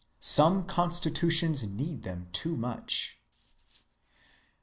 [0.19, 3.21] Some constitutions need them too much.